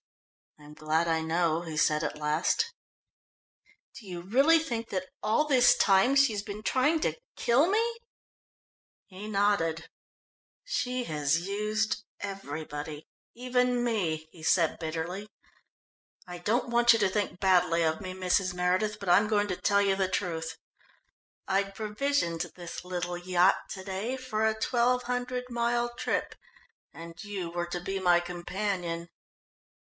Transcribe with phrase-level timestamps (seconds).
[0.59, 2.73] "I'm glad I know," he said at last.
[3.95, 7.97] "Do you really think that all this time she has been trying to kill me?"
[9.07, 9.89] He nodded.
[10.63, 15.29] "She has used everybody, even me," he said bitterly.
[16.27, 18.53] "I don't want you to think badly of me, Mrs.
[18.55, 20.57] Meredith, but I'm going to tell you the truth.
[21.47, 26.35] I'd provisioned this little yacht to day for a twelve hundred mile trip,
[26.91, 29.09] and you were to be my companion."